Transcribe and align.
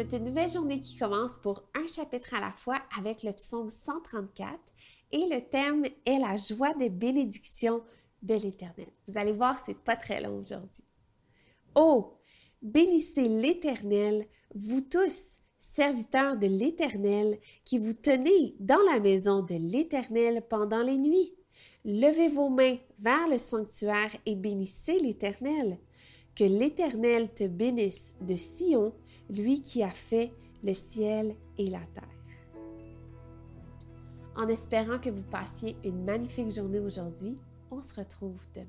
C'est 0.00 0.16
une 0.16 0.24
nouvelle 0.24 0.48
journée 0.48 0.80
qui 0.80 0.96
commence 0.96 1.36
pour 1.36 1.62
un 1.74 1.86
chapitre 1.86 2.32
à 2.32 2.40
la 2.40 2.52
fois 2.52 2.80
avec 2.98 3.22
le 3.22 3.34
psaume 3.34 3.68
134 3.68 4.58
et 5.12 5.26
le 5.26 5.42
thème 5.42 5.84
est 6.06 6.18
la 6.18 6.36
joie 6.36 6.72
des 6.72 6.88
bénédictions 6.88 7.82
de 8.22 8.32
l'Éternel. 8.32 8.86
Vous 9.06 9.18
allez 9.18 9.32
voir, 9.32 9.58
c'est 9.58 9.76
pas 9.76 9.96
très 9.96 10.22
long 10.22 10.38
aujourd'hui. 10.38 10.84
Oh, 11.74 12.14
bénissez 12.62 13.28
l'Éternel, 13.28 14.26
vous 14.54 14.80
tous, 14.80 15.40
serviteurs 15.58 16.38
de 16.38 16.46
l'Éternel, 16.46 17.38
qui 17.66 17.76
vous 17.76 17.92
tenez 17.92 18.56
dans 18.58 18.82
la 18.90 19.00
maison 19.00 19.42
de 19.42 19.56
l'Éternel 19.56 20.46
pendant 20.48 20.82
les 20.82 20.96
nuits. 20.96 21.34
Levez 21.84 22.28
vos 22.28 22.48
mains 22.48 22.78
vers 22.98 23.28
le 23.28 23.36
sanctuaire 23.36 24.16
et 24.24 24.34
bénissez 24.34 24.98
l'Éternel. 24.98 25.78
Que 26.34 26.44
l'Éternel 26.44 27.34
te 27.34 27.44
bénisse 27.44 28.16
de 28.22 28.36
Sion, 28.36 28.94
lui 29.30 29.60
qui 29.60 29.82
a 29.82 29.90
fait 29.90 30.32
le 30.62 30.74
ciel 30.74 31.34
et 31.58 31.66
la 31.66 31.80
terre. 31.94 32.04
En 34.36 34.48
espérant 34.48 34.98
que 34.98 35.10
vous 35.10 35.24
passiez 35.24 35.76
une 35.84 36.04
magnifique 36.04 36.52
journée 36.52 36.80
aujourd'hui, 36.80 37.38
on 37.70 37.82
se 37.82 37.94
retrouve 37.94 38.40
demain. 38.54 38.66